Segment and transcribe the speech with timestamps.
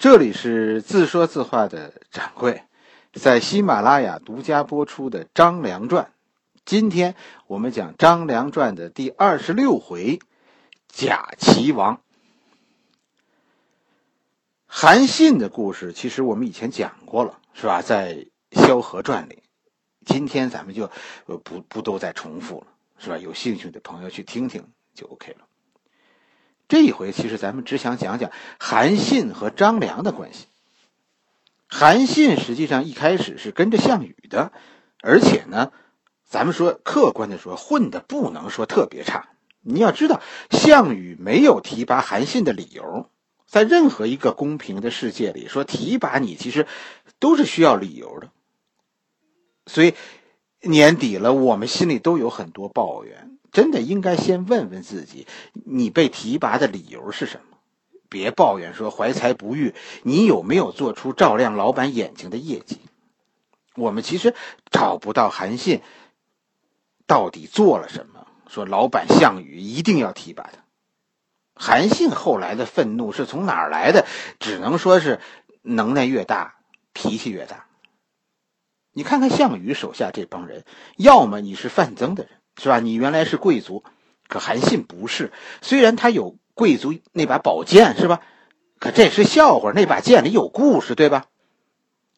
[0.00, 2.62] 这里是自说自话的掌柜，
[3.12, 6.04] 在喜马拉雅独家播出的《张良传》，
[6.64, 7.14] 今天
[7.46, 10.18] 我们讲《张良传》的第二十六回——
[10.88, 12.00] 假齐王。
[14.64, 17.82] 韩信的故事，其实我们以前讲过了，是吧？
[17.82, 18.14] 在
[18.66, 19.42] 《萧何传》里，
[20.06, 20.90] 今天咱们就
[21.44, 23.18] 不不都再重复了，是吧？
[23.18, 25.44] 有兴趣的朋友去听听就 OK 了。
[26.70, 28.30] 这一回，其实咱们只想讲讲
[28.60, 30.46] 韩信和张良的关系。
[31.66, 34.52] 韩信实际上一开始是跟着项羽的，
[35.02, 35.72] 而且呢，
[36.24, 39.30] 咱们说客观的说，混的不能说特别差。
[39.62, 43.10] 你要知道，项羽没有提拔韩信的理由，
[43.46, 46.68] 在任何一个公平的世界里，说提拔你其实
[47.18, 48.30] 都是需要理由的。
[49.66, 49.94] 所以
[50.60, 53.39] 年底了，我们心里都有很多抱怨。
[53.52, 57.58] 真的应该先问问自己，你被提拔的理由是什么？
[58.08, 62.78] 别抱怨说怀才不遇，你有没有做出照亮老板眼睛的业绩？
[63.76, 64.34] 我们其实
[64.70, 65.80] 找不到韩信
[67.06, 70.64] 到底做了什么，说老板项羽一定要提拔他。
[71.54, 74.06] 韩信后来的愤怒是从哪儿来的？
[74.40, 75.20] 只能说是
[75.62, 76.56] 能耐越大，
[76.92, 77.66] 脾气越大。
[78.92, 80.64] 你看看项羽手下这帮人，
[80.96, 82.39] 要么你是范增的人。
[82.56, 82.80] 是吧？
[82.80, 83.84] 你原来是贵族，
[84.28, 85.32] 可韩信不是。
[85.62, 88.20] 虽然他有贵族那把宝剑，是吧？
[88.78, 91.26] 可这是笑话，那把剑里有故事，对吧？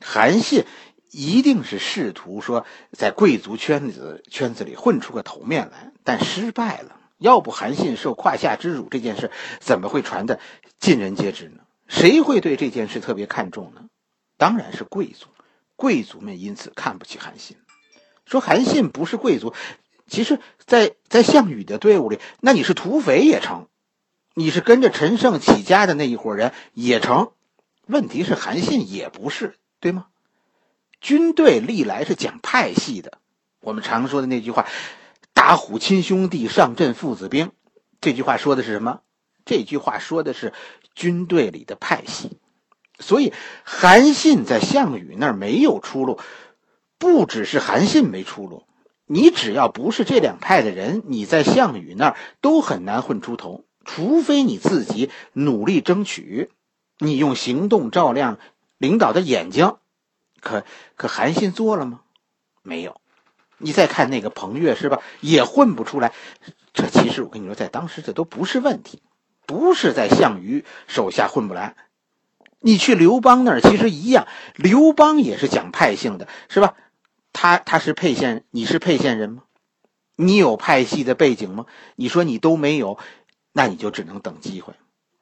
[0.00, 0.64] 韩信
[1.10, 6.96] 一定是试图说在贵族圈子圈子里混出个头面来，但失败了。
[7.18, 10.40] 要不韩信受胯下之辱这件事怎么会传的
[10.80, 11.60] 尽人皆知呢？
[11.86, 13.82] 谁会对这件事特别看重呢？
[14.36, 15.28] 当然是贵族，
[15.76, 17.58] 贵族们因此看不起韩信，
[18.24, 19.54] 说韩信不是贵族。
[20.08, 23.68] 其实，在在项羽的队伍里，那你是土匪也成，
[24.34, 27.30] 你是跟着陈胜起家的那一伙人也成。
[27.86, 30.06] 问题是韩信也不是，对吗？
[31.00, 33.18] 军队历来是讲派系的。
[33.60, 34.68] 我们常说的那句话
[35.34, 37.50] ：“打虎亲兄弟，上阵父子兵。”
[38.00, 39.00] 这句话说的是什么？
[39.44, 40.52] 这句话说的是
[40.94, 42.38] 军队里的派系。
[42.98, 43.32] 所以，
[43.64, 46.20] 韩信在项羽那儿没有出路，
[46.98, 48.64] 不只是韩信没出路。
[49.12, 56.50] 你只要不是这两派的人，你在项羽那儿都很难混出头，除非你自己努力争取，
[56.96, 58.38] 你用行动照亮
[58.78, 59.76] 领导的眼睛。
[60.40, 60.64] 可
[60.96, 62.00] 可韩信做了吗？
[62.62, 63.02] 没有。
[63.58, 66.14] 你再看那个彭越是吧，也混不出来。
[66.72, 69.02] 这其实我跟你说，在当时这都不是问题，
[69.44, 71.76] 不是在项羽手下混不来。
[72.60, 76.76] 你去刘邦那儿其实一样，刘邦也是讲派性的，是吧？
[77.32, 79.42] 他他是沛县，你是沛县人吗？
[80.16, 81.66] 你有派系的背景吗？
[81.96, 82.98] 你说你都没有，
[83.52, 84.74] 那你就只能等机会。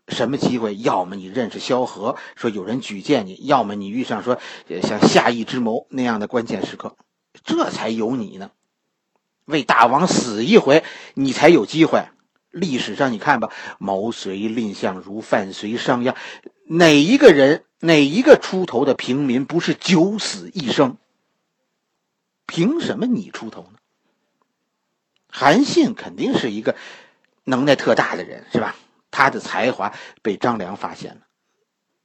[0.08, 0.74] 什么机会？
[0.76, 4.40] 要么你认识萧何，说有人举荐你；要么你遇上说
[4.82, 6.96] 像夏邑之谋那样的关键时刻，
[7.44, 8.50] 这才有你呢。
[9.44, 10.82] 为大王死一回，
[11.14, 12.08] 你才有机会。
[12.50, 16.16] 历史上你看吧，毛遂、蔺相如、范睢、商鞅，
[16.66, 20.96] 哪一个人，哪一个出头的平民不是九死一生？
[22.50, 23.78] 凭什么你出头呢？
[25.28, 26.74] 韩信肯定是一个
[27.44, 28.74] 能耐特大的人，是吧？
[29.12, 31.20] 他的才华被张良发现了，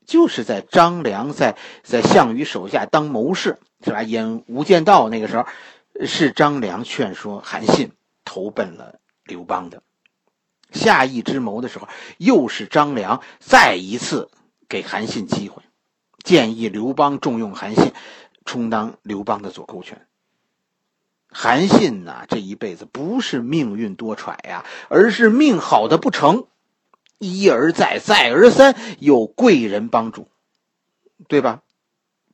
[0.05, 4.03] 就是在张良在在项羽手下当谋士，是吧？
[4.03, 5.47] 演《无间道》那个时候，
[6.05, 7.91] 是张良劝说韩信
[8.23, 9.81] 投奔了刘邦的。
[10.71, 11.87] 下邑之谋的时候，
[12.19, 14.29] 又是张良再一次
[14.69, 15.63] 给韩信机会，
[16.23, 17.93] 建议刘邦重用韩信，
[18.45, 20.05] 充当刘邦的左勾拳。
[21.37, 26.45] 韩信呐，这一辈子不是命运多舛呀，而是命好的不成，
[27.19, 30.29] 一而再，再而三有贵人帮助，
[31.27, 31.59] 对吧？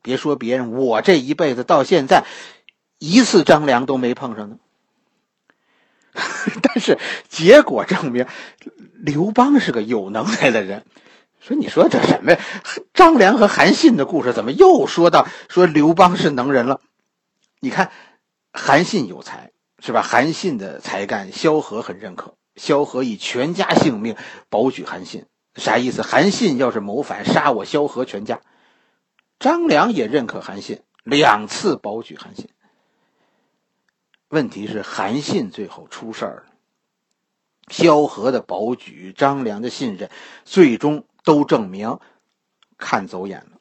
[0.02, 2.24] 别说别人，我这一辈子到现在
[3.00, 4.58] 一次张良都没碰上呢。
[6.62, 6.96] 但是
[7.28, 8.28] 结果证明，
[8.94, 10.84] 刘邦是个有能耐的人。
[11.40, 12.38] 说你说这什么呀？
[12.94, 16.80] 张良和韩信的故事怎么又说到说刘邦是能人了？
[17.58, 17.90] 你看。
[18.52, 20.02] 韩信有才，是吧？
[20.02, 22.34] 韩信的才干，萧何很认可。
[22.54, 24.16] 萧何以全家性命
[24.50, 26.02] 保举韩信，啥意思？
[26.02, 28.42] 韩信要是谋反，杀我萧何全家。
[29.38, 32.50] 张良也认可韩信，两次保举韩信。
[34.28, 36.52] 问题是韩信最后出事儿了，
[37.68, 40.10] 萧何的保举，张良的信任，
[40.44, 41.98] 最终都证明
[42.76, 43.58] 看走眼了。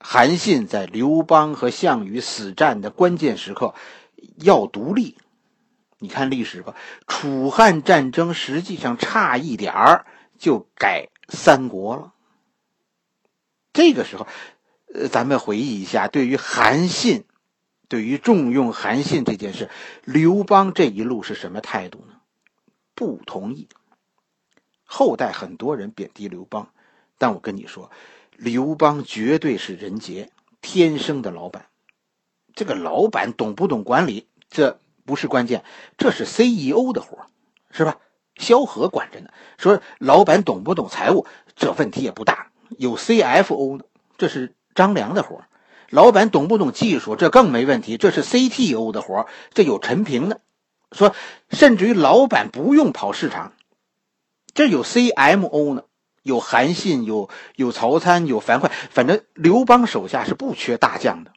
[0.00, 3.74] 韩信在刘邦和项羽死战的关键时刻
[4.36, 5.16] 要独立，
[5.98, 6.74] 你看历史吧，
[7.06, 10.06] 楚汉战争实际上差一点儿
[10.38, 12.14] 就改三国了。
[13.72, 14.26] 这个时候，
[14.94, 17.24] 呃，咱们回忆一下，对于韩信，
[17.88, 19.68] 对于重用韩信这件事，
[20.04, 22.14] 刘邦这一路是什么态度呢？
[22.94, 23.68] 不同意。
[24.84, 26.70] 后代很多人贬低刘邦，
[27.18, 27.90] 但我跟你说，
[28.38, 30.30] 刘邦绝对是人杰，
[30.60, 31.66] 天生的老板。
[32.54, 35.64] 这个老板懂不懂管理，这不是关键，
[35.96, 37.26] 这是 CEO 的活
[37.72, 37.98] 是吧？
[38.36, 39.30] 萧何管着呢。
[39.58, 41.26] 说老板懂不懂财务，
[41.56, 43.84] 这问题也不大，有 CFO 呢，
[44.16, 45.42] 这是张良的活
[45.90, 50.40] 老板懂不懂技术，这更没问题，这是 CTO 的活这有陈平的。
[50.92, 51.12] 说
[51.50, 53.54] 甚至于老板不用跑市场，
[54.54, 55.82] 这有 CMO 呢，
[56.28, 61.32] 有韩信，有有曹参，有樊哙，反正刘邦手下是不缺大将的。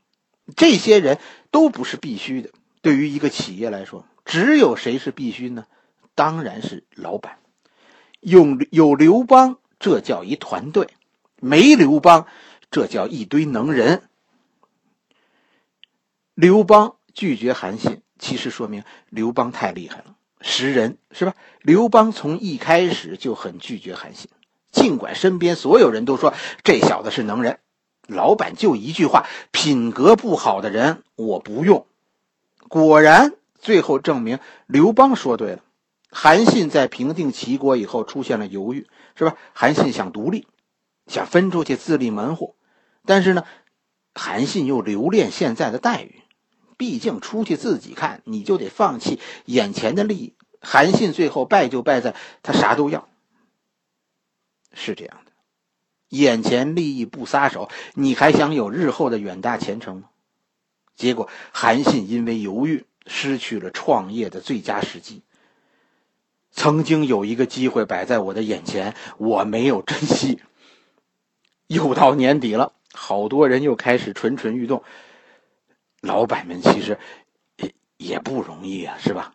[0.57, 1.17] 这些人
[1.49, 2.49] 都不是必须的。
[2.81, 5.65] 对于一个企业来说，只有谁是必须呢？
[6.13, 7.37] 当然是老板。
[8.19, 10.87] 有有刘邦，这叫一团队；
[11.39, 12.27] 没刘邦，
[12.69, 14.03] 这叫一堆能人。
[16.33, 21.33] 刘邦拒绝韩信，其实说明刘邦太厉害了，识人是吧？
[21.61, 24.29] 刘邦从一开始就很拒绝韩信，
[24.71, 26.33] 尽管身边所有人都说
[26.63, 27.59] 这小子是能人。
[28.07, 31.85] 老板就一句话：品格不好的人我不用。
[32.67, 35.59] 果然，最后证明刘邦说对了。
[36.09, 39.35] 韩信在平定齐国以后出现了犹豫，是吧？
[39.53, 40.45] 韩信想独立，
[41.07, 42.55] 想分出去自立门户，
[43.05, 43.43] 但是呢，
[44.13, 46.21] 韩信又留恋现在的待遇。
[46.77, 50.33] 毕竟出去自己看，你就得放弃眼前的利益。
[50.59, 53.07] 韩信最后败就败在他啥都要，
[54.73, 55.31] 是这样的。
[56.09, 60.09] 眼前利益不撒手，你还想有日后的远大前程吗？
[60.95, 65.21] 结果韩信因为犹豫，失去了创业的最佳时机。
[66.51, 70.41] 曾经有一个机会摆在我的眼前，我没有珍惜。
[71.67, 74.83] 又到年底了，好多人又开始蠢蠢欲动。
[76.01, 76.99] 老板们其实
[77.55, 79.33] 也也不容易啊，是吧？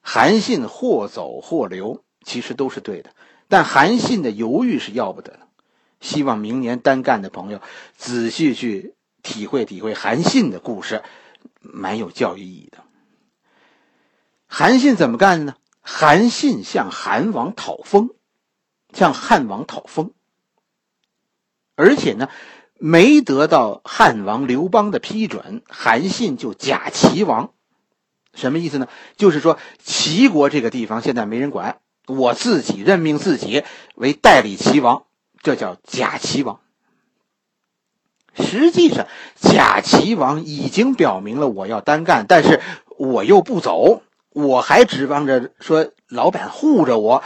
[0.00, 3.10] 韩信或走或留，其实都是对的，
[3.50, 5.40] 但韩信的犹豫是要不得的。
[6.00, 7.60] 希望明年单干的朋友
[7.98, 11.02] 仔细去体会体会韩信的故事，
[11.60, 12.78] 蛮有教育意义的。
[14.46, 15.56] 韩信怎么干的呢？
[15.82, 18.10] 韩信向韩王讨封，
[18.94, 20.12] 向汉王讨封，
[21.74, 22.28] 而且呢，
[22.78, 27.52] 没得到汉王刘邦的批准，韩信就假齐王。
[28.32, 28.88] 什么意思呢？
[29.16, 33.64] 就是说齐国这个地方现在没人管，我自己任命自己
[33.94, 35.04] 为代理齐王。
[35.42, 36.60] 这叫假齐王。
[38.34, 39.06] 实际上，
[39.36, 42.60] 假齐王已经表明了我要单干，但是
[42.98, 47.24] 我又不走，我还指望着说老板护着我，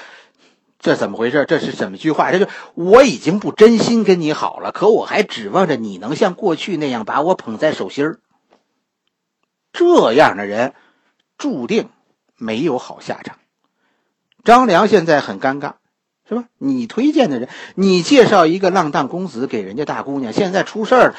[0.78, 1.44] 这怎么回事？
[1.46, 2.30] 这是怎么句话？
[2.32, 8.16] 这就我已经不真心跟你好了，可我还指望着你能像过去那样把我捧在手心。
[9.72, 10.72] 这样的人，
[11.36, 11.90] 注定
[12.36, 13.36] 没有好下场。
[14.44, 15.73] 张良现在很尴尬。
[16.26, 16.44] 是吧？
[16.56, 21.17] 你推荐的人，你介绍一个浪荡公子给人家大姑娘，现在出事儿了，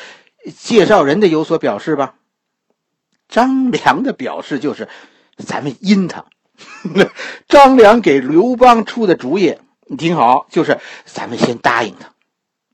[0.58, 2.16] 介绍人得有所表示吧？
[3.30, 4.88] 张良的表示就是，
[5.38, 6.26] 咱们阴他。
[7.48, 12.14] 张良给刘邦出的主意，你听好，就是咱们先答应他，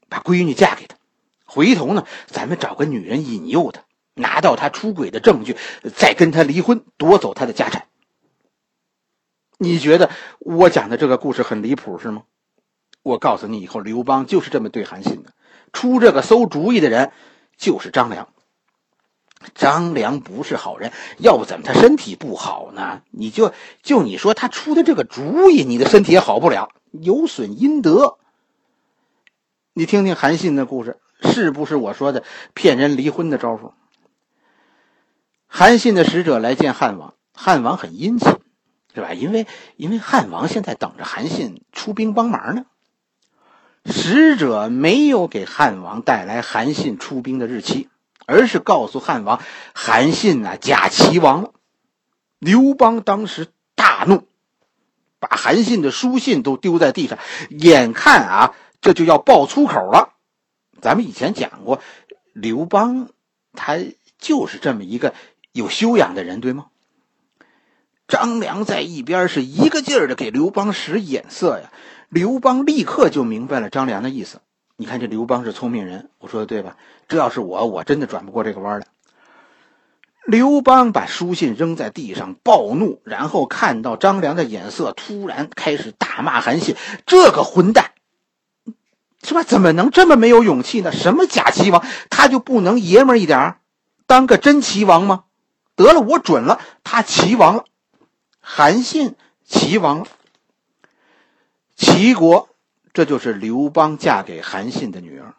[0.07, 0.95] 把闺女嫁给他，
[1.44, 3.81] 回头呢，咱们找个女人引诱他，
[4.13, 5.58] 拿到他出轨的证据，
[5.98, 7.88] 再跟他离婚，夺走他的家产。
[9.62, 12.24] 你觉得我讲的这个故事很离谱是吗？
[13.03, 15.34] 我告诉你，以后刘邦就是这么对韩信的，
[15.72, 17.12] 出这个馊主意的人
[17.58, 18.27] 就是张良。
[19.53, 23.03] 张良不是好人，要不怎么他身体不好呢？
[23.12, 23.53] 你就
[23.84, 28.18] 就你说他出的这个主意，你的身体也好不了，有损阴德。
[29.74, 32.24] 你听听韩信的故事，是不是我说的
[32.56, 33.75] 骗人离婚的招数？
[35.46, 38.40] 韩信的使者来见汉王，汉王很殷勤。
[38.93, 39.13] 对吧？
[39.13, 42.65] 因为因为汉王现在等着韩信出兵帮忙呢。
[43.86, 47.89] 使者没有给汉王带来韩信出兵的日期，
[48.27, 49.41] 而是告诉汉王
[49.74, 51.53] 韩信呐假齐王了。
[52.38, 54.27] 刘邦当时大怒，
[55.19, 57.17] 把韩信的书信都丢在地上，
[57.50, 60.13] 眼看啊这就要爆粗口了。
[60.79, 61.81] 咱们以前讲过，
[62.33, 63.10] 刘邦
[63.53, 63.77] 他
[64.19, 65.15] 就是这么一个
[65.53, 66.67] 有修养的人，对吗？
[68.21, 71.71] 张良在一边是一个劲儿的给刘邦使眼色呀，
[72.07, 74.41] 刘邦立刻就明白了张良的意思。
[74.77, 76.77] 你看这刘邦是聪明人，我说的对吧？
[77.07, 78.85] 这要是我，我真的转不过这个弯来。
[80.27, 86.75] 刘邦把书信扔在地上，暴怒，然后看到张良的眼色，突然开始大骂韩信
[87.07, 87.89] ：“这个混蛋！
[89.23, 89.41] 是吧？
[89.41, 90.91] 怎么能这么没有勇气呢？
[90.91, 93.55] 什么假齐王，他就不能爷们一点
[94.05, 95.23] 当个真齐王吗？
[95.75, 97.65] 得了，我准了，他齐王了，
[98.41, 100.05] 韩信齐王，
[101.75, 102.50] 齐国，
[102.91, 105.36] 这就是刘邦嫁给韩信的女儿。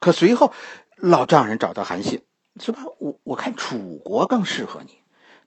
[0.00, 0.52] 可随后，
[0.96, 2.22] 老丈人找到韩信，
[2.58, 2.82] 是吧？
[2.98, 4.98] 我我看楚国更适合你，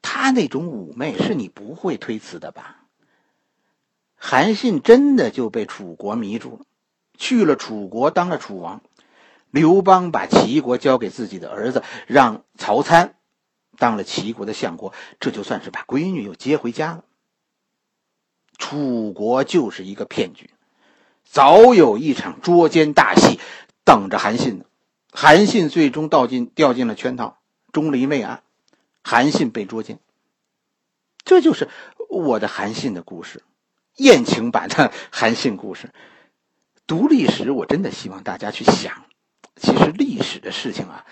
[0.01, 2.85] 他那种妩媚是你不会推辞的吧？
[4.15, 6.65] 韩信真的就被楚国迷住了，
[7.17, 8.81] 去了楚国当了楚王。
[9.51, 13.16] 刘邦把齐国交给自己的儿子，让曹参
[13.77, 17.03] 当了齐国的相国，这就算是把闺女又接回家了。
[18.57, 20.49] 楚国就是一个骗局，
[21.23, 23.39] 早有一场捉奸大戏
[23.83, 24.65] 等着韩信呢。
[25.11, 27.37] 韩信最终倒进掉进了圈套，
[27.71, 28.43] 钟离昧案，
[29.03, 29.99] 韩信被捉奸。
[31.23, 31.69] 这就是
[32.09, 33.43] 我的韩信的故事。
[33.95, 35.91] 艳情版的韩信故事，
[36.85, 39.05] 读历史，我真的希望大家去想，
[39.55, 41.03] 其实历史的事情啊，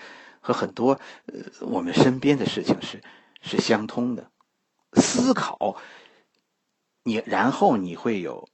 [0.46, 3.02] 和很多呃我们身边的事情是
[3.42, 4.30] 是相通的。
[4.92, 5.76] 思考，
[7.02, 8.48] 你然后你会有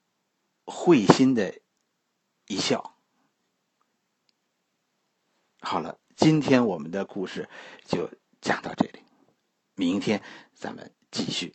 [0.64, 1.60] 会心的
[2.46, 2.96] 一笑。
[5.60, 7.46] 好了，今天我们的故事
[7.84, 9.02] 就讲到这里，
[9.74, 10.22] 明天
[10.54, 11.54] 咱们继续。